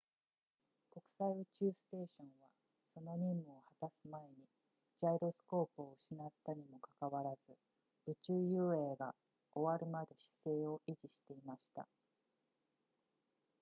[0.89, 2.47] 国際宇宙ステーションは
[2.95, 4.29] その任務を果たす前に
[4.99, 7.55] ジャイロスコープを失ったにもかかわらず
[8.07, 9.13] 宇宙遊泳が
[9.53, 11.87] 終わるまで姿勢を維持していました